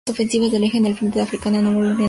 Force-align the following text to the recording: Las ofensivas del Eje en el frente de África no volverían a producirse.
Las 0.07 0.15
ofensivas 0.15 0.51
del 0.51 0.63
Eje 0.63 0.79
en 0.79 0.87
el 0.87 0.95
frente 0.95 1.19
de 1.19 1.23
África 1.25 1.51
no 1.51 1.57
volverían 1.57 1.75
a 1.75 1.79
producirse. 1.79 1.97